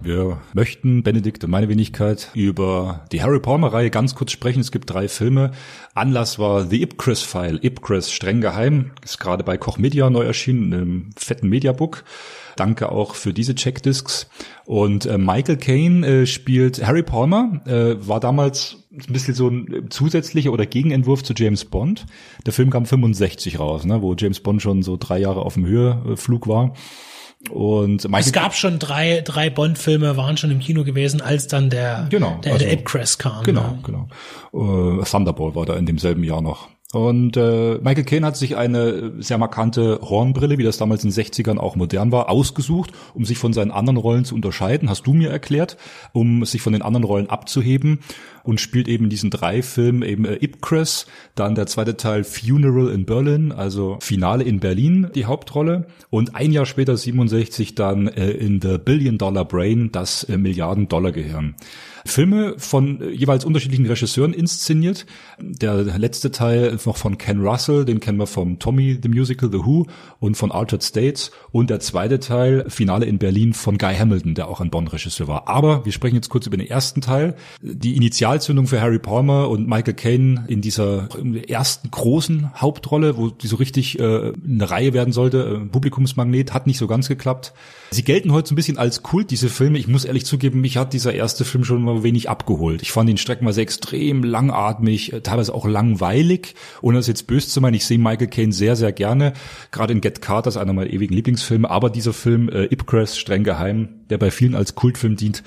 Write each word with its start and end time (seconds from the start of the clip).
Wir 0.00 0.40
möchten, 0.54 1.02
Benedikt 1.02 1.42
und 1.42 1.50
meine 1.50 1.68
Wenigkeit, 1.68 2.30
über 2.32 3.04
die 3.10 3.20
Harry 3.20 3.40
Palmer-Reihe 3.40 3.90
ganz 3.90 4.14
kurz 4.14 4.30
sprechen. 4.30 4.60
Es 4.60 4.70
gibt 4.70 4.88
drei 4.90 5.08
Filme. 5.08 5.50
Anlass 5.94 6.38
war 6.38 6.66
The 6.66 6.82
Ipcris-File. 6.82 7.58
Ipcris, 7.62 8.12
streng 8.12 8.40
geheim, 8.40 8.92
ist 9.02 9.18
gerade 9.18 9.42
bei 9.42 9.56
Koch 9.56 9.76
Media 9.76 10.08
neu 10.08 10.22
erschienen, 10.22 10.72
im 10.72 11.10
fetten 11.16 11.48
Mediabook. 11.48 12.04
Danke 12.54 12.92
auch 12.92 13.16
für 13.16 13.32
diese 13.32 13.56
Checkdiscs. 13.56 14.28
Und 14.66 15.06
äh, 15.06 15.18
Michael 15.18 15.56
Caine 15.56 16.06
äh, 16.06 16.26
spielt 16.26 16.86
Harry 16.86 17.02
Palmer, 17.02 17.60
äh, 17.66 18.06
war 18.06 18.20
damals 18.20 18.84
ein 18.92 19.12
bisschen 19.12 19.34
so 19.34 19.48
ein 19.48 19.86
zusätzlicher 19.90 20.52
oder 20.52 20.66
Gegenentwurf 20.66 21.24
zu 21.24 21.34
James 21.36 21.64
Bond. 21.64 22.06
Der 22.46 22.52
Film 22.52 22.70
kam 22.70 22.86
65 22.86 23.58
raus, 23.58 23.84
ne, 23.84 24.00
wo 24.00 24.14
James 24.14 24.40
Bond 24.40 24.62
schon 24.62 24.82
so 24.82 24.96
drei 24.96 25.18
Jahre 25.18 25.42
auf 25.42 25.54
dem 25.54 25.66
Höheflug 25.66 26.46
war. 26.46 26.74
Und 27.50 28.04
Michael 28.04 28.20
es 28.20 28.32
gab 28.32 28.54
schon 28.54 28.78
drei, 28.80 29.22
drei 29.24 29.48
Bond-Filme, 29.48 30.16
waren 30.16 30.36
schon 30.36 30.50
im 30.50 30.58
Kino 30.58 30.82
gewesen, 30.82 31.20
als 31.20 31.46
dann 31.46 31.70
der, 31.70 32.06
genau, 32.10 32.38
der, 32.42 32.54
also, 32.54 32.64
der 32.64 32.74
Ipcrest 32.74 33.20
kam. 33.20 33.44
Genau, 33.44 33.60
ja. 33.60 33.78
genau. 33.84 34.08
Uh, 34.52 35.02
Thunderball 35.04 35.54
war 35.54 35.64
da 35.64 35.76
in 35.76 35.86
demselben 35.86 36.24
Jahr 36.24 36.42
noch. 36.42 36.68
Und 36.94 37.36
äh, 37.36 37.74
Michael 37.82 38.04
Caine 38.04 38.26
hat 38.26 38.38
sich 38.38 38.56
eine 38.56 39.12
sehr 39.18 39.36
markante 39.36 40.00
Hornbrille, 40.00 40.56
wie 40.56 40.62
das 40.62 40.78
damals 40.78 41.04
in 41.04 41.10
den 41.10 41.22
60ern 41.22 41.58
auch 41.58 41.76
modern 41.76 42.12
war, 42.12 42.30
ausgesucht, 42.30 42.92
um 43.12 43.26
sich 43.26 43.36
von 43.36 43.52
seinen 43.52 43.70
anderen 43.70 43.98
Rollen 43.98 44.24
zu 44.24 44.34
unterscheiden, 44.34 44.88
hast 44.88 45.06
du 45.06 45.12
mir 45.12 45.28
erklärt, 45.28 45.76
um 46.14 46.46
sich 46.46 46.62
von 46.62 46.72
den 46.72 46.80
anderen 46.80 47.04
Rollen 47.04 47.28
abzuheben 47.28 47.98
und 48.42 48.58
spielt 48.58 48.88
eben 48.88 49.04
in 49.04 49.10
diesen 49.10 49.28
drei 49.28 49.60
Filmen 49.60 50.00
eben 50.00 50.24
äh, 50.24 50.36
Ipcress, 50.36 51.04
dann 51.34 51.54
der 51.54 51.66
zweite 51.66 51.98
Teil 51.98 52.24
Funeral 52.24 52.88
in 52.88 53.04
Berlin, 53.04 53.52
also 53.52 53.98
Finale 54.00 54.44
in 54.44 54.58
Berlin, 54.58 55.10
die 55.14 55.26
Hauptrolle 55.26 55.88
und 56.08 56.34
ein 56.36 56.52
Jahr 56.52 56.64
später 56.64 56.96
67 56.96 57.74
dann 57.74 58.08
äh, 58.08 58.30
in 58.30 58.62
The 58.62 58.78
Billion 58.78 59.18
Dollar 59.18 59.44
Brain, 59.44 59.92
das 59.92 60.24
äh, 60.24 60.38
Milliarden 60.38 60.88
Dollar 60.88 61.12
Gehirn. 61.12 61.54
Filme 62.08 62.54
von 62.58 63.00
äh, 63.00 63.10
jeweils 63.10 63.44
unterschiedlichen 63.44 63.86
Regisseuren 63.86 64.32
inszeniert. 64.32 65.06
Der 65.38 65.84
letzte 65.98 66.30
Teil 66.30 66.78
noch 66.84 66.96
von 66.96 67.18
Ken 67.18 67.40
Russell, 67.40 67.84
den 67.84 68.00
kennen 68.00 68.18
wir 68.18 68.26
vom 68.26 68.58
Tommy 68.58 68.98
the 69.02 69.08
Musical 69.08 69.50
The 69.50 69.58
Who 69.58 69.86
und 70.20 70.36
von 70.36 70.50
Altered 70.50 70.82
States. 70.82 71.30
Und 71.52 71.70
der 71.70 71.80
zweite 71.80 72.18
Teil, 72.18 72.64
Finale 72.68 73.06
in 73.06 73.18
Berlin, 73.18 73.52
von 73.52 73.78
Guy 73.78 73.94
Hamilton, 73.96 74.34
der 74.34 74.48
auch 74.48 74.60
ein 74.60 74.70
Bond-Regisseur 74.70 75.28
war. 75.28 75.48
Aber 75.48 75.84
wir 75.84 75.92
sprechen 75.92 76.16
jetzt 76.16 76.28
kurz 76.28 76.46
über 76.46 76.56
den 76.56 76.66
ersten 76.66 77.00
Teil. 77.00 77.34
Die 77.62 77.96
Initialzündung 77.96 78.66
für 78.66 78.80
Harry 78.80 78.98
Palmer 78.98 79.48
und 79.48 79.68
Michael 79.68 79.94
Caine 79.94 80.44
in 80.48 80.60
dieser 80.60 81.08
ersten 81.46 81.90
großen 81.90 82.60
Hauptrolle, 82.60 83.16
wo 83.16 83.28
die 83.28 83.46
so 83.46 83.56
richtig 83.56 83.98
äh, 83.98 84.02
eine 84.02 84.70
Reihe 84.70 84.92
werden 84.92 85.12
sollte, 85.12 85.60
äh, 85.62 85.66
Publikumsmagnet, 85.66 86.52
hat 86.52 86.66
nicht 86.66 86.78
so 86.78 86.86
ganz 86.86 87.08
geklappt. 87.08 87.52
Sie 87.90 88.04
gelten 88.04 88.32
heute 88.32 88.48
so 88.48 88.54
ein 88.54 88.56
bisschen 88.56 88.78
als 88.78 89.02
Kult, 89.02 89.30
diese 89.30 89.48
Filme. 89.48 89.78
Ich 89.78 89.88
muss 89.88 90.04
ehrlich 90.04 90.26
zugeben, 90.26 90.60
mich 90.60 90.76
hat 90.76 90.92
dieser 90.92 91.14
erste 91.14 91.44
Film 91.44 91.64
schon 91.64 91.82
mal 91.82 91.97
wenig 92.02 92.28
abgeholt. 92.28 92.82
Ich 92.82 92.92
fand 92.92 93.08
ihn 93.10 93.18
streckenweise 93.18 93.60
extrem 93.60 94.22
langatmig, 94.22 95.12
äh, 95.12 95.20
teilweise 95.20 95.54
auch 95.54 95.66
langweilig. 95.66 96.54
Ohne 96.82 96.98
das 96.98 97.06
jetzt 97.06 97.26
böse 97.26 97.48
zu 97.48 97.60
meinen, 97.60 97.74
ich 97.74 97.86
sehe 97.86 97.98
Michael 97.98 98.28
Caine 98.28 98.52
sehr, 98.52 98.76
sehr 98.76 98.92
gerne. 98.92 99.32
Gerade 99.70 99.92
in 99.92 100.00
Get 100.00 100.20
Carter 100.22 100.48
ist 100.48 100.56
einer 100.56 100.72
meiner 100.72 100.90
ewigen 100.90 101.14
Lieblingsfilme. 101.14 101.68
Aber 101.68 101.90
dieser 101.90 102.12
Film, 102.12 102.48
äh, 102.48 102.64
Ipcress, 102.64 103.18
streng 103.18 103.44
geheim, 103.44 103.97
der 104.10 104.18
bei 104.18 104.30
vielen 104.30 104.54
als 104.54 104.74
Kultfilm 104.74 105.16
dient, 105.16 105.42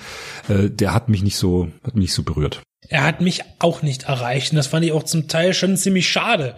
äh, 0.47 0.69
der 0.69 0.93
hat 0.93 1.09
mich 1.09 1.23
nicht 1.23 1.37
so, 1.37 1.67
hat 1.83 1.95
mich 1.95 2.03
nicht 2.03 2.13
so 2.13 2.23
berührt. 2.23 2.61
Er 2.89 3.03
hat 3.03 3.21
mich 3.21 3.41
auch 3.59 3.83
nicht 3.83 4.03
erreicht. 4.03 4.51
Und 4.51 4.57
das 4.57 4.67
fand 4.67 4.83
ich 4.83 4.91
auch 4.91 5.03
zum 5.03 5.27
Teil 5.27 5.53
schon 5.53 5.77
ziemlich 5.77 6.09
schade. 6.09 6.55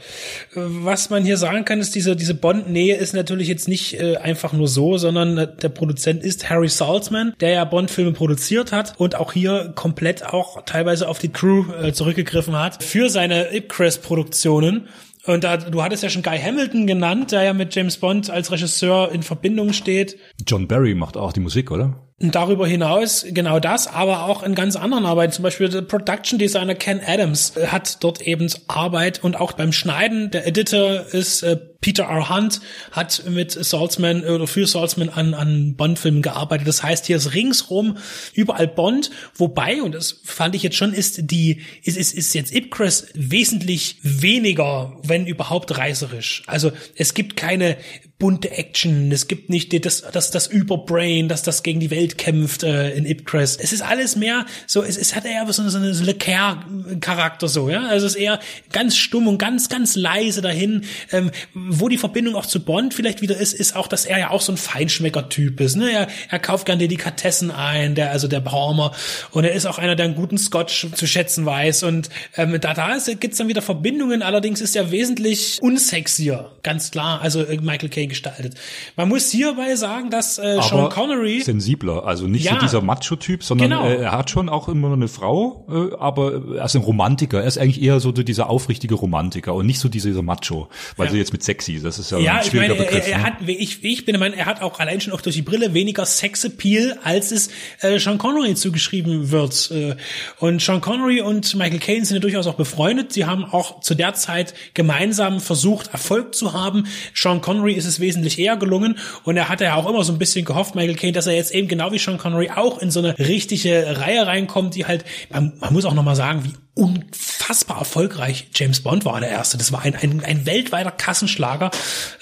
Was 0.55 1.09
man 1.09 1.23
hier 1.23 1.37
sagen 1.37 1.65
kann, 1.65 1.79
ist, 1.79 1.93
diese, 1.93 2.15
diese 2.15 2.33
Bond-Nähe 2.33 2.95
ist 2.95 3.13
natürlich 3.13 3.47
jetzt 3.47 3.67
nicht 3.67 3.99
äh, 3.99 4.17
einfach 4.17 4.53
nur 4.53 4.67
so, 4.67 4.97
sondern 4.97 5.37
äh, 5.37 5.55
der 5.55 5.69
Produzent 5.69 6.23
ist 6.23 6.50
Harry 6.50 6.69
Saltzman, 6.69 7.33
der 7.39 7.51
ja 7.51 7.66
Bond-Filme 7.66 8.13
produziert 8.13 8.72
hat 8.72 8.99
und 8.99 9.16
auch 9.16 9.33
hier 9.33 9.73
komplett 9.75 10.25
auch 10.25 10.63
teilweise 10.66 11.07
auf 11.07 11.19
die 11.19 11.29
Crew 11.29 11.66
äh, 11.73 11.94
zurückgegriffen 11.94 12.57
hat 12.57 12.83
für 12.83 13.09
seine 13.09 13.53
Ipcrest-Produktionen. 13.53 14.88
Und 15.25 15.45
da, 15.45 15.57
du 15.57 15.81
hattest 15.81 16.03
ja 16.03 16.09
schon 16.09 16.22
Guy 16.22 16.38
Hamilton 16.38 16.85
genannt, 16.85 17.31
der 17.31 17.44
ja 17.44 17.53
mit 17.53 17.73
James 17.73 17.97
Bond 17.97 18.29
als 18.29 18.51
Regisseur 18.51 19.11
in 19.11 19.23
Verbindung 19.23 19.72
steht. 19.72 20.17
John 20.45 20.67
Barry 20.67 20.95
macht 20.95 21.16
auch 21.16 21.31
die 21.31 21.39
Musik, 21.39 21.72
oder? 21.72 22.09
Und 22.22 22.35
darüber 22.35 22.67
hinaus 22.67 23.25
genau 23.29 23.59
das, 23.59 23.88
aber 23.88 24.25
auch 24.25 24.44
in 24.44 24.53
ganz 24.53 24.75
anderen 24.75 25.06
Arbeiten. 25.06 25.31
Zum 25.31 25.44
Beispiel 25.44 25.69
der 25.69 25.81
Production 25.81 26.39
Designer 26.39 26.75
Ken 26.75 27.01
Adams 27.06 27.53
hat 27.67 28.03
dort 28.03 28.22
eben 28.22 28.47
Arbeit 28.67 29.23
und 29.23 29.39
auch 29.39 29.53
beim 29.53 29.72
Schneiden. 29.72 30.29
Der 30.31 30.45
Editor 30.45 31.06
ist 31.11 31.44
äh, 31.44 31.57
Peter 31.83 32.05
R. 32.05 32.29
Hunt, 32.29 32.61
hat 32.91 33.23
mit 33.29 33.51
Salzman 33.51 34.23
oder 34.23 34.47
für 34.47 34.66
Salzman 34.66 35.09
an, 35.09 35.33
an 35.33 35.75
Bond-Filmen 35.75 36.21
gearbeitet. 36.21 36.66
Das 36.66 36.81
heißt, 36.81 37.05
hier 37.05 37.17
ist 37.17 37.33
ringsrum 37.33 37.97
überall 38.33 38.69
Bond, 38.69 39.11
wobei, 39.35 39.81
und 39.81 39.93
das 39.93 40.22
fand 40.23 40.55
ich 40.55 40.63
jetzt 40.63 40.77
schon, 40.77 40.93
ist 40.93 41.29
die, 41.29 41.61
ist, 41.83 41.97
ist, 41.97 42.13
ist 42.13 42.33
jetzt 42.33 42.55
Ipcress 42.55 43.07
wesentlich 43.13 43.97
weniger, 44.01 44.97
wenn 45.03 45.27
überhaupt 45.27 45.77
reißerisch. 45.77 46.43
Also 46.47 46.72
es 46.95 47.13
gibt 47.13 47.35
keine 47.35 47.75
bunte 48.23 48.51
Action. 48.51 49.11
Es 49.11 49.27
gibt 49.27 49.49
nicht 49.49 49.73
das, 49.85 50.01
das, 50.01 50.31
das 50.31 50.47
Überbrain, 50.47 51.27
das 51.27 51.43
das 51.43 51.61
gegen 51.61 51.81
die 51.81 51.91
Welt 51.91 52.17
kämpft 52.17 52.63
äh, 52.63 52.91
in 52.91 53.05
Ipcrest. 53.05 53.59
Es 53.61 53.73
ist 53.73 53.81
alles 53.81 54.16
mehr 54.16 54.45
so, 54.66 54.81
es, 54.81 54.95
es 54.95 55.13
hat 55.13 55.25
eher 55.25 55.45
so, 55.51 55.67
so 55.67 55.77
einen 55.77 55.93
so 55.93 56.05
Leclerc-Charakter 56.05 57.49
so, 57.49 57.69
ja. 57.69 57.85
Also 57.88 58.05
es 58.05 58.16
ist 58.16 58.22
eher 58.22 58.39
ganz 58.72 58.95
stumm 58.95 59.27
und 59.27 59.39
ganz, 59.39 59.67
ganz 59.67 59.97
leise 59.97 60.41
dahin. 60.41 60.85
Ähm, 61.11 61.31
wo 61.79 61.89
die 61.89 61.97
Verbindung 61.97 62.35
auch 62.35 62.45
zu 62.45 62.63
Bond 62.63 62.94
vielleicht 62.94 63.22
wieder 63.22 63.38
ist, 63.38 63.53
ist 63.53 63.75
auch, 63.75 63.88
dass 63.88 64.06
er 64.06 64.19
ja 64.19 64.29
auch 64.29 64.41
so 64.41 64.51
ein 64.51 64.57
Feinschmecker-Typ 64.57 65.59
ist. 65.61 65.75
Ne? 65.75 65.91
Er, 65.91 66.07
er 66.29 66.39
kauft 66.39 66.66
gern 66.66 66.79
Delikatessen 66.79 67.51
ein, 67.51 67.95
der, 67.95 68.11
also 68.11 68.28
der 68.28 68.41
Palmer. 68.41 68.91
Und 69.31 69.44
er 69.44 69.53
ist 69.53 69.66
auch 69.66 69.78
einer, 69.78 69.95
der 69.95 70.06
einen 70.06 70.16
guten 70.16 70.38
Scotch 70.38 70.88
zu 70.94 71.07
schätzen 71.07 71.45
weiß. 71.45 71.84
Und 71.84 72.09
ähm, 72.38 72.59
da, 72.59 72.73
da 72.73 72.97
gibt's 73.19 73.38
dann 73.38 73.47
wieder 73.47 73.61
Verbindungen. 73.61 74.22
Allerdings 74.22 74.61
ist 74.61 74.75
er 74.75 74.91
wesentlich 74.91 75.59
unsexier, 75.61 76.51
ganz 76.63 76.91
klar. 76.91 77.22
Also 77.22 77.44
äh, 77.44 77.57
Michael 77.57 77.90
Caine 77.90 78.07
gestaltet. 78.07 78.55
Man 78.95 79.09
muss 79.09 79.29
hierbei 79.29 79.75
sagen, 79.75 80.09
dass 80.09 80.38
äh, 80.38 80.61
Sean 80.61 80.90
Connery 80.90 81.41
sensibler, 81.41 82.05
also 82.05 82.28
nicht 82.28 82.45
ja, 82.45 82.55
so 82.55 82.59
dieser 82.59 82.81
Macho-Typ, 82.81 83.44
sondern 83.44 83.69
genau. 83.69 83.85
äh, 83.85 83.95
er 83.95 84.11
hat 84.11 84.29
schon 84.29 84.50
auch 84.50 84.67
immer 84.67 84.94
eine 84.94 85.07
Frau, 85.07 85.66
äh, 85.69 85.95
aber 85.97 86.57
er 86.57 86.66
ist 86.66 86.75
ein 86.75 86.81
Romantiker. 86.81 87.41
Er 87.41 87.47
ist 87.47 87.57
eigentlich 87.57 87.81
eher 87.81 88.00
so 88.00 88.11
dieser 88.11 88.50
aufrichtige 88.50 88.95
Romantiker 88.95 89.53
und 89.53 89.66
nicht 89.66 89.79
so 89.79 89.90
dieser 89.90 90.22
Macho, 90.22 90.69
weil 90.97 91.07
ja. 91.07 91.13
sie 91.13 91.17
jetzt 91.17 91.34
mit 91.34 91.44
sexy, 91.63 91.81
das 91.81 92.00
ist 92.00 92.12
ja, 92.12 92.19
ja 92.19 92.35
ein 92.35 92.44
schwieriger 92.44 92.74
ich 92.74 92.79
meine, 92.79 92.90
Begriff. 92.90 93.07
Er, 93.07 93.13
er 93.13 93.24
hat, 93.24 93.34
ich, 93.47 93.84
ich 93.84 94.06
bin, 94.06 94.19
meine, 94.19 94.35
er 94.35 94.46
hat 94.46 94.62
auch 94.62 94.79
allein 94.79 95.01
schon 95.01 95.13
auch 95.13 95.22
durch 95.22 95.35
die 95.35 95.41
Brille 95.41 95.74
weniger 95.74 96.06
Sexappeal, 96.06 97.00
als 97.03 97.31
es 97.31 97.50
äh, 97.81 98.00
Sean 98.00 98.18
Connery 98.18 98.56
zugeschrieben 98.56 99.31
wird. 99.31 99.72
Äh, 99.72 99.96
und 100.40 100.62
Sean 100.62 100.81
Connery 100.81 101.22
und 101.22 101.56
Michael 101.56 101.79
Caine 101.79 102.06
sind 102.06 102.16
ja 102.16 102.22
durchaus 102.22 102.47
auch 102.47 102.56
befreundet. 102.56 103.13
Sie 103.13 103.25
haben 103.25 103.46
auch 103.46 103.81
zu 103.81 103.96
der 103.96 104.13
Zeit 104.13 104.53
gemeinsam 104.73 105.40
versucht, 105.40 105.88
Erfolg 105.88 106.35
zu 106.35 106.53
haben. 106.53 106.85
Sean 107.13 107.41
Connery 107.41 107.73
ist 107.73 107.85
es 107.85 108.00
wesentlich 108.00 108.40
eher 108.40 108.57
gelungen 108.57 108.97
und 109.23 109.38
er 109.38 109.50
hatte 109.50 109.66
ja 109.66 109.75
auch 109.75 109.90
immer 109.90 110.03
so 110.03 110.13
ein 110.13 110.19
bisschen 110.19 110.46
gehofft, 110.46 110.75
Michael 110.75 110.96
Caine, 110.96 111.13
dass 111.13 111.28
er 111.28 111.35
jetzt 111.35 111.53
eben 111.53 111.68
genau 111.68 111.91
wie 111.91 112.00
Sean 112.00 112.18
Connery 112.18 112.50
auch 112.56 112.79
in 112.79 112.91
so 112.91 113.00
eine 113.00 113.18
richtige 113.18 113.97
Reihe 114.00 114.25
reinkommt, 114.25 114.75
die 114.75 114.85
halt, 114.85 115.06
man, 115.29 115.53
man 115.59 115.73
muss 115.73 115.85
auch 115.85 115.94
nochmal 115.94 116.16
sagen, 116.16 116.44
wie 116.44 116.53
unfassbar 116.75 117.32
erfolgreich 117.49 118.47
James 118.53 118.81
Bond 118.81 119.05
war 119.05 119.19
der 119.19 119.29
erste. 119.29 119.57
Das 119.57 119.71
war 119.71 119.81
ein, 119.81 119.95
ein, 119.95 120.23
ein 120.23 120.45
weltweiter 120.45 120.91
Kassenschlager, 120.91 121.71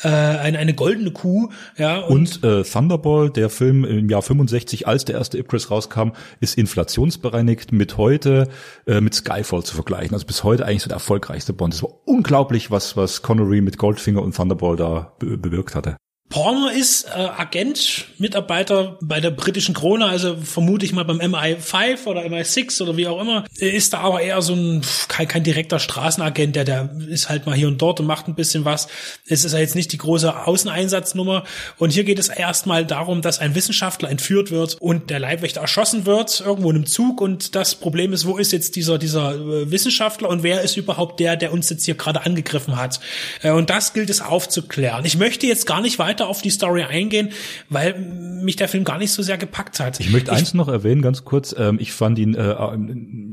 äh, 0.03 0.07
eine, 0.07 0.59
eine 0.59 0.73
goldene 0.73 1.11
Kuh. 1.11 1.49
Ja, 1.77 1.99
und, 1.99 2.43
und 2.43 2.49
äh, 2.49 2.63
Thunderball, 2.63 3.29
der 3.29 3.49
Film 3.49 3.83
im 3.83 4.09
Jahr 4.09 4.21
65, 4.21 4.87
als 4.87 5.05
der 5.05 5.15
erste 5.15 5.37
Ipcris 5.37 5.71
rauskam, 5.71 6.11
ist 6.39 6.57
inflationsbereinigt 6.57 7.71
mit 7.71 7.97
heute 7.97 8.47
äh, 8.87 9.01
mit 9.01 9.13
Skyfall 9.13 9.63
zu 9.63 9.75
vergleichen. 9.75 10.13
Also 10.13 10.25
bis 10.25 10.43
heute 10.43 10.65
eigentlich 10.65 10.83
so 10.83 10.89
der 10.89 10.97
erfolgreichste 10.97 11.53
Bond. 11.53 11.73
Es 11.73 11.83
war 11.83 11.91
unglaublich, 12.05 12.71
was, 12.71 12.97
was 12.97 13.21
Connery 13.21 13.61
mit 13.61 13.77
Goldfinger 13.77 14.21
und 14.21 14.35
Thunderball 14.35 14.75
da 14.75 15.13
be 15.19 15.37
bewirkt 15.37 15.75
hatte. 15.75 15.95
Porner 16.31 16.71
ist 16.71 17.05
äh, 17.05 17.09
Agent, 17.09 18.05
Mitarbeiter 18.17 18.97
bei 19.01 19.19
der 19.19 19.31
britischen 19.31 19.75
Krone, 19.75 20.05
also 20.05 20.37
vermute 20.37 20.85
ich 20.85 20.93
mal 20.93 21.03
beim 21.03 21.19
MI5 21.19 22.05
oder 22.05 22.21
MI6 22.21 22.81
oder 22.81 22.95
wie 22.95 23.05
auch 23.07 23.21
immer. 23.21 23.43
Ist 23.57 23.91
da 23.93 23.99
aber 23.99 24.21
eher 24.21 24.41
so 24.41 24.53
ein 24.53 24.81
kein, 25.09 25.27
kein 25.27 25.43
direkter 25.43 25.77
Straßenagent, 25.77 26.55
der 26.55 26.63
der 26.63 26.89
ist 27.09 27.29
halt 27.29 27.45
mal 27.45 27.55
hier 27.55 27.67
und 27.67 27.81
dort 27.81 27.99
und 27.99 28.05
macht 28.05 28.29
ein 28.29 28.35
bisschen 28.35 28.63
was. 28.63 28.87
Es 29.27 29.43
ist 29.43 29.51
ja 29.51 29.59
jetzt 29.59 29.75
nicht 29.75 29.91
die 29.91 29.97
große 29.97 30.47
Außeneinsatznummer. 30.47 31.43
Und 31.77 31.91
hier 31.91 32.05
geht 32.05 32.17
es 32.17 32.29
erstmal 32.29 32.85
darum, 32.85 33.21
dass 33.21 33.39
ein 33.39 33.53
Wissenschaftler 33.53 34.09
entführt 34.09 34.51
wird 34.51 34.75
und 34.79 35.09
der 35.09 35.19
Leibwächter 35.19 35.59
erschossen 35.59 36.05
wird 36.05 36.39
irgendwo 36.39 36.69
in 36.69 36.77
einem 36.77 36.85
Zug. 36.85 37.19
Und 37.19 37.55
das 37.55 37.75
Problem 37.75 38.13
ist, 38.13 38.25
wo 38.25 38.37
ist 38.37 38.53
jetzt 38.53 38.77
dieser 38.77 38.97
dieser 38.97 39.35
äh, 39.35 39.69
Wissenschaftler 39.69 40.29
und 40.29 40.43
wer 40.43 40.61
ist 40.61 40.77
überhaupt 40.77 41.19
der, 41.19 41.35
der 41.35 41.51
uns 41.51 41.69
jetzt 41.69 41.83
hier 41.83 41.95
gerade 41.95 42.25
angegriffen 42.25 42.77
hat? 42.77 43.01
Äh, 43.41 43.51
und 43.51 43.69
das 43.69 43.91
gilt 43.91 44.09
es 44.09 44.21
aufzuklären. 44.21 45.03
Ich 45.03 45.17
möchte 45.17 45.45
jetzt 45.45 45.65
gar 45.65 45.81
nicht 45.81 45.99
weiter 45.99 46.20
weiter 46.21 46.29
auf 46.29 46.41
die 46.41 46.49
Story 46.49 46.83
eingehen, 46.83 47.29
weil 47.69 47.97
mich 47.99 48.55
der 48.55 48.67
Film 48.67 48.83
gar 48.83 48.97
nicht 48.97 49.11
so 49.11 49.21
sehr 49.21 49.37
gepackt 49.37 49.79
hat. 49.79 49.99
Ich 49.99 50.11
möchte 50.11 50.31
ich, 50.31 50.37
eins 50.37 50.53
noch 50.53 50.67
erwähnen, 50.67 51.01
ganz 51.01 51.25
kurz. 51.25 51.55
Ähm, 51.57 51.77
ich 51.79 51.91
fand 51.91 52.17
ihn 52.19 52.35
äh, 52.35 52.55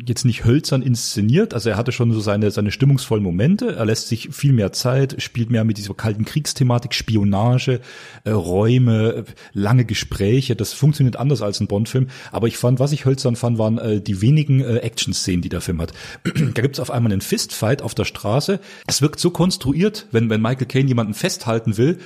jetzt 0.06 0.24
nicht 0.24 0.44
hölzern 0.44 0.82
inszeniert. 0.82 1.54
Also 1.54 1.70
er 1.70 1.76
hatte 1.76 1.92
schon 1.92 2.12
so 2.12 2.20
seine, 2.20 2.50
seine 2.50 2.70
stimmungsvollen 2.70 3.22
Momente. 3.22 3.76
Er 3.76 3.84
lässt 3.84 4.08
sich 4.08 4.28
viel 4.32 4.52
mehr 4.52 4.72
Zeit, 4.72 5.22
spielt 5.22 5.50
mehr 5.50 5.64
mit 5.64 5.78
dieser 5.78 5.94
kalten 5.94 6.24
Kriegsthematik, 6.24 6.94
Spionage, 6.94 7.80
äh, 8.24 8.30
Räume, 8.30 9.24
lange 9.52 9.84
Gespräche. 9.84 10.56
Das 10.56 10.72
funktioniert 10.72 11.16
anders 11.16 11.42
als 11.42 11.60
ein 11.60 11.68
Bond-Film. 11.68 12.08
Aber 12.32 12.48
ich 12.48 12.56
fand, 12.56 12.80
was 12.80 12.92
ich 12.92 13.04
hölzern 13.04 13.36
fand, 13.36 13.58
waren 13.58 13.78
äh, 13.78 14.00
die 14.00 14.20
wenigen 14.20 14.60
äh, 14.60 14.78
Action-Szenen, 14.78 15.42
die 15.42 15.48
der 15.48 15.60
Film 15.60 15.80
hat. 15.80 15.92
da 16.54 16.62
gibt's 16.62 16.80
auf 16.80 16.90
einmal 16.90 17.12
einen 17.12 17.20
Fistfight 17.20 17.82
auf 17.82 17.94
der 17.94 18.04
Straße. 18.04 18.60
Es 18.86 19.02
wirkt 19.02 19.20
so 19.20 19.30
konstruiert, 19.30 20.06
wenn, 20.12 20.30
wenn 20.30 20.40
Michael 20.40 20.66
Caine 20.66 20.88
jemanden 20.88 21.14
festhalten 21.14 21.76
will, 21.76 21.98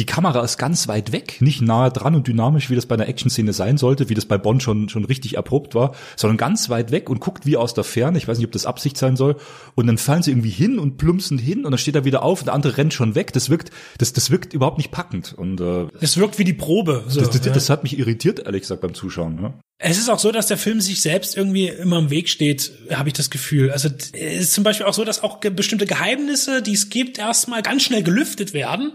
die 0.00 0.06
Kamera 0.06 0.42
ist 0.42 0.56
ganz 0.56 0.88
weit 0.88 1.12
weg, 1.12 1.42
nicht 1.42 1.60
nahe 1.60 1.90
dran 1.90 2.14
und 2.14 2.26
dynamisch, 2.26 2.70
wie 2.70 2.74
das 2.74 2.86
bei 2.86 2.94
einer 2.94 3.06
Action-Szene 3.06 3.52
sein 3.52 3.76
sollte, 3.76 4.08
wie 4.08 4.14
das 4.14 4.24
bei 4.24 4.38
Bond 4.38 4.62
schon, 4.62 4.88
schon 4.88 5.04
richtig 5.04 5.34
erprobt 5.34 5.74
war, 5.74 5.94
sondern 6.16 6.38
ganz 6.38 6.70
weit 6.70 6.90
weg 6.90 7.10
und 7.10 7.20
guckt 7.20 7.44
wie 7.44 7.58
aus 7.58 7.74
der 7.74 7.84
Ferne. 7.84 8.16
Ich 8.16 8.26
weiß 8.26 8.38
nicht, 8.38 8.46
ob 8.46 8.52
das 8.52 8.64
Absicht 8.64 8.96
sein 8.96 9.16
soll. 9.16 9.36
Und 9.74 9.86
dann 9.88 9.98
fallen 9.98 10.22
sie 10.22 10.30
irgendwie 10.30 10.48
hin 10.48 10.78
und 10.78 10.96
plumpsen 10.96 11.36
hin 11.36 11.66
und 11.66 11.72
dann 11.72 11.76
steht 11.76 11.96
er 11.96 12.06
wieder 12.06 12.22
auf 12.22 12.40
und 12.40 12.46
der 12.46 12.54
andere 12.54 12.78
rennt 12.78 12.94
schon 12.94 13.14
weg. 13.14 13.34
Das 13.34 13.50
wirkt, 13.50 13.72
das, 13.98 14.14
das 14.14 14.30
wirkt 14.30 14.54
überhaupt 14.54 14.78
nicht 14.78 14.90
packend. 14.90 15.34
Und, 15.34 15.60
äh, 15.60 15.88
das 16.00 16.16
wirkt 16.16 16.38
wie 16.38 16.44
die 16.44 16.54
Probe. 16.54 17.04
So, 17.06 17.20
das, 17.20 17.28
das, 17.28 17.44
ja. 17.44 17.52
das 17.52 17.68
hat 17.68 17.82
mich 17.82 17.98
irritiert, 17.98 18.38
ehrlich 18.38 18.62
gesagt, 18.62 18.80
beim 18.80 18.94
Zuschauen. 18.94 19.34
Ne? 19.34 19.52
Es 19.76 19.98
ist 19.98 20.08
auch 20.08 20.18
so, 20.18 20.32
dass 20.32 20.46
der 20.46 20.56
Film 20.56 20.80
sich 20.80 21.02
selbst 21.02 21.36
irgendwie 21.36 21.68
immer 21.68 21.98
im 21.98 22.08
Weg 22.08 22.30
steht, 22.30 22.72
habe 22.90 23.10
ich 23.10 23.12
das 23.12 23.28
Gefühl. 23.28 23.70
Also 23.70 23.90
es 24.14 24.40
ist 24.40 24.54
zum 24.54 24.64
Beispiel 24.64 24.86
auch 24.86 24.94
so, 24.94 25.04
dass 25.04 25.22
auch 25.22 25.40
bestimmte 25.40 25.84
Geheimnisse, 25.84 26.62
die 26.62 26.72
es 26.72 26.88
gibt, 26.88 27.18
erstmal 27.18 27.60
ganz 27.60 27.82
schnell 27.82 28.02
gelüftet 28.02 28.54
werden 28.54 28.94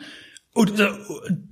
und 0.55 0.79
äh, 0.79 0.87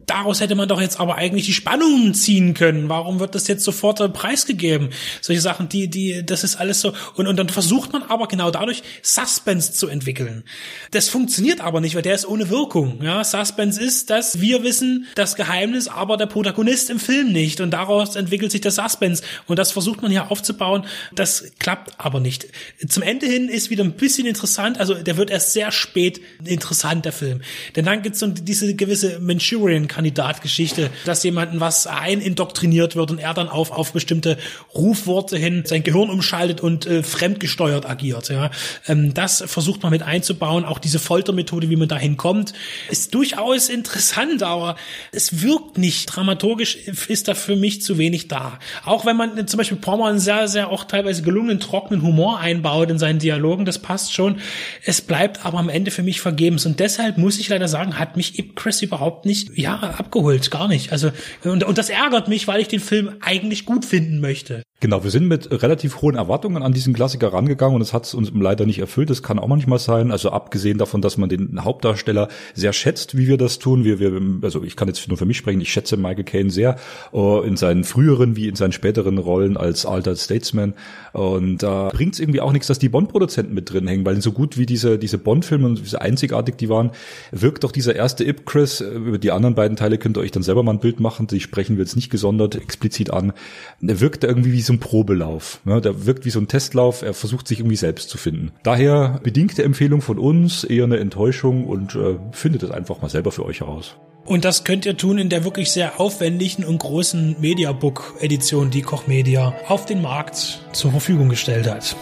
daraus 0.06 0.40
hätte 0.40 0.56
man 0.56 0.70
doch 0.70 0.80
jetzt 0.80 0.98
aber 0.98 1.16
eigentlich 1.16 1.46
die 1.46 1.52
Spannungen 1.52 2.14
ziehen 2.14 2.54
können. 2.54 2.88
Warum 2.88 3.20
wird 3.20 3.36
das 3.36 3.50
jetzt 3.50 3.66
sofort 3.66 4.00
äh, 4.00 4.08
preisgegeben? 4.08 4.92
Solche 5.20 5.42
Sachen, 5.42 5.68
die, 5.68 5.90
die, 5.90 6.26
das 6.26 6.46
ist 6.46 6.56
alles 6.56 6.80
so. 6.80 6.94
Und, 7.16 7.28
und 7.28 7.36
dann 7.36 7.50
versucht 7.50 7.92
man 7.92 8.04
aber 8.04 8.30
genau 8.30 8.50
dadurch 8.50 8.82
Suspense 9.02 9.74
zu 9.74 9.90
entwickeln. 9.90 10.46
Das 10.92 11.10
funktioniert 11.10 11.60
aber 11.60 11.82
nicht, 11.82 11.96
weil 11.96 12.02
der 12.02 12.16
ist 12.16 12.26
ohne 12.26 12.50
Wirkung. 12.50 13.04
Ja, 13.04 13.26
Suspense 13.26 13.82
ist, 13.82 14.10
dass 14.10 14.40
wir 14.40 14.64
wissen 14.64 15.06
das 15.16 15.36
Geheimnis, 15.36 15.90
aber 15.90 16.16
der 16.16 16.28
Protagonist 16.28 16.90
im 16.90 17.00
Film 17.00 17.34
nicht. 17.34 17.60
Und 17.60 17.72
daraus 17.72 18.16
entwickelt 18.16 18.54
sich 18.54 18.62
der 18.62 18.72
Suspense. 18.72 19.22
Und 19.48 19.60
das 19.60 19.74
versucht 19.74 20.02
man 20.02 20.12
hier 20.12 20.32
aufzubauen. 20.32 20.86
Das 21.14 21.44
klappt 21.60 22.00
aber 22.00 22.22
nicht. 22.22 22.48
Zum 22.88 23.04
Ende 23.04 23.26
hin 23.26 23.50
ist 23.50 23.70
wieder 23.70 23.84
ein 23.84 23.98
bisschen 23.98 24.28
interessant. 24.28 24.80
Also 24.80 24.94
der 24.94 25.18
wird 25.18 25.30
erst 25.30 25.52
sehr 25.52 25.74
spät 25.74 26.22
interessant, 26.46 27.04
der 27.04 27.12
Film. 27.12 27.42
Denn 27.76 27.84
dann 27.84 28.02
gibt's 28.02 28.20
so 28.20 28.28
diese 28.28 28.74
gewisse 28.76 28.93
gewisse 28.94 29.20
Manchurian-Kandidat-Geschichte, 29.22 30.92
dass 31.06 31.24
jemanden 31.24 31.60
was 31.60 31.88
einindoktriniert 31.88 32.96
wird 32.96 33.10
und 33.10 33.18
er 33.18 33.34
dann 33.34 33.50
auf, 33.50 33.72
auf 33.72 33.92
bestimmte 33.92 34.38
Rufworte 34.76 35.36
hin 35.36 35.64
sein 35.66 35.82
Gehirn 35.82 36.12
umschaltet 36.12 36.62
und 36.62 36.86
äh, 36.86 37.02
fremdgesteuert 37.02 37.90
agiert. 37.90 38.30
Ja. 38.30 38.52
Ähm, 38.88 39.14
das 39.16 39.44
versucht 39.48 39.82
man 39.82 39.92
mit 39.92 40.04
einzubauen. 40.04 40.64
Auch 40.64 40.78
diese 40.78 41.00
Foltermethode, 41.00 41.72
wie 41.72 41.76
man 41.76 41.88
dahin 41.88 42.18
kommt, 42.18 42.54
ist 42.92 43.16
durchaus 43.16 43.70
interessant, 43.70 44.44
aber 44.44 44.76
es 45.12 45.42
wirkt 45.42 45.80
nicht. 45.80 46.06
Dramaturgisch 46.06 46.76
ist 47.08 47.28
da 47.28 47.34
für 47.34 47.56
mich 47.56 47.82
zu 47.82 47.98
wenig 47.98 48.28
da. 48.28 48.60
Auch 48.86 49.06
wenn 49.08 49.18
man 49.18 49.48
zum 49.48 49.58
Beispiel 49.58 49.78
Pommer 49.78 50.08
einen 50.08 50.20
sehr, 50.20 50.48
sehr 50.48 50.70
auch 50.70 50.84
teilweise 50.84 51.24
gelungenen, 51.24 51.60
trockenen 51.60 52.04
Humor 52.04 52.40
einbaut 52.40 52.92
in 52.92 53.00
seinen 53.00 53.18
Dialogen, 53.18 53.66
das 53.66 53.80
passt 53.80 54.14
schon. 54.14 54.40
Es 54.86 55.02
bleibt 55.02 55.46
aber 55.46 55.58
am 55.58 55.70
Ende 55.70 55.90
für 55.90 56.04
mich 56.04 56.22
vergebens. 56.22 56.68
Und 56.68 56.80
deshalb 56.80 57.18
muss 57.18 57.40
ich 57.40 57.50
leider 57.50 57.68
sagen, 57.68 57.98
hat 57.98 58.18
mich 58.18 58.38
Ip 58.38 58.56
Chris 58.56 58.83
überhaupt 58.84 59.26
nicht, 59.26 59.58
ja, 59.58 59.76
abgeholt, 59.76 60.52
gar 60.52 60.68
nicht. 60.68 60.92
Also, 60.92 61.12
und, 61.44 61.64
und 61.64 61.78
das 61.78 61.90
ärgert 61.90 62.28
mich, 62.28 62.48
weil 62.48 62.62
ich 62.62 62.68
den 62.68 62.80
Film 62.80 63.16
eigentlich 63.22 63.66
gut 63.66 63.86
finden 63.86 64.20
möchte. 64.20 64.64
Genau, 64.84 65.06
wir 65.06 65.12
sind 65.12 65.30
mit 65.30 65.50
relativ 65.50 66.02
hohen 66.02 66.18
Erwartungen 66.18 66.62
an 66.62 66.74
diesen 66.74 66.94
Klassiker 66.94 67.32
rangegangen 67.32 67.76
und 67.78 67.82
es 67.82 67.94
hat 67.94 68.14
uns 68.14 68.34
leider 68.36 68.66
nicht 68.66 68.80
erfüllt. 68.80 69.10
Das 69.10 69.24
kann 69.24 69.40
auch 69.40 69.48
manchmal 69.48 69.80
sein. 69.80 70.12
Also 70.12 70.32
abgesehen 70.32 70.78
davon, 70.78 71.02
dass 71.02 71.18
man 71.18 71.30
den 71.30 71.64
Hauptdarsteller 71.64 72.28
sehr 72.54 72.74
schätzt, 72.74 73.16
wie 73.16 73.30
wir 73.30 73.38
das 73.38 73.60
tun. 73.60 73.86
Wir, 73.86 74.02
wir, 74.02 74.12
also 74.42 74.62
ich 74.62 74.76
kann 74.76 74.90
jetzt 74.90 75.08
nur 75.08 75.18
für 75.18 75.26
mich 75.26 75.38
sprechen. 75.38 75.62
Ich 75.62 75.72
schätze 75.72 75.96
Michael 75.96 76.26
Caine 76.26 76.50
sehr 76.50 76.76
uh, 77.14 77.40
in 77.44 77.56
seinen 77.56 77.86
früheren 77.86 78.36
wie 78.36 78.50
in 78.50 78.56
seinen 78.56 78.74
späteren 78.74 79.20
Rollen 79.20 79.56
als 79.56 79.86
alter 79.86 80.18
Statesman. 80.18 80.74
Und 81.14 81.60
da 81.64 81.88
uh, 81.88 81.90
bringt 81.92 82.16
es 82.16 82.20
irgendwie 82.20 82.42
auch 82.42 82.52
nichts, 82.52 82.68
dass 82.68 82.78
die 82.78 82.90
Bond-Produzenten 82.90 83.54
mit 83.54 83.72
drin 83.72 83.88
hängen, 83.88 84.06
weil 84.06 84.22
so 84.22 84.34
gut 84.34 84.58
wie 84.58 84.66
diese 84.66 85.00
diese 85.00 85.18
Bond-Filme 85.18 85.66
und 85.66 85.88
so 85.88 85.98
einzigartig 85.98 86.58
die 86.58 86.68
waren, 86.68 86.92
wirkt 87.32 87.64
doch 87.64 87.72
dieser 87.72 87.96
erste 87.96 88.26
Ip 88.26 88.46
Chris. 88.46 88.82
Über 88.82 89.18
die 89.18 89.32
anderen 89.32 89.56
beiden 89.56 89.78
Teile 89.78 89.98
könnt 89.98 90.18
ihr 90.18 90.22
euch 90.22 90.32
dann 90.32 90.44
selber 90.44 90.62
mal 90.62 90.74
ein 90.74 90.82
Bild 90.82 91.00
machen. 91.00 91.28
Die 91.28 91.40
sprechen 91.40 91.78
wir 91.78 91.86
jetzt 91.86 91.96
nicht 91.96 92.10
gesondert 92.10 92.56
explizit 92.56 93.12
an. 93.12 93.32
Wirkt 93.80 94.26
irgendwie 94.26 94.52
wie 94.52 94.73
ein 94.74 94.80
Probelauf. 94.80 95.60
Ne? 95.66 95.82
Der 95.82 96.06
wirkt 96.06 96.26
wie 96.26 96.30
so 96.30 96.40
ein 96.40 96.48
Testlauf, 96.48 97.02
er 97.02 97.14
versucht 97.14 97.48
sich 97.48 97.60
irgendwie 97.60 97.76
selbst 97.76 98.10
zu 98.10 98.18
finden. 98.18 98.52
Daher 98.64 99.20
bedingte 99.24 99.64
Empfehlung 99.64 100.02
von 100.02 100.20
uns, 100.20 100.64
eher 100.64 100.84
eine 100.84 101.00
Enttäuschung 101.00 101.66
und 101.66 101.96
äh, 101.96 102.18
findet 102.32 102.64
es 102.64 102.72
einfach 102.72 103.02
mal 103.02 103.10
selber 103.10 103.32
für 103.32 103.46
euch 103.46 103.62
heraus. 103.62 103.96
Und 104.26 104.46
das 104.46 104.64
könnt 104.64 104.86
ihr 104.86 104.96
tun 104.96 105.18
in 105.18 105.30
der 105.30 105.44
wirklich 105.44 105.72
sehr 105.72 106.00
aufwendigen 106.00 106.64
und 106.64 106.78
großen 106.80 107.36
Mediabook-Edition, 107.42 108.72
die 108.72 108.82
Koch 108.82 109.08
Media 109.08 109.54
auf 109.68 109.86
den 109.86 110.02
Markt 110.02 110.62
zur 110.72 110.92
Verfügung 110.92 111.28
gestellt 111.28 111.70
hat. 111.70 111.96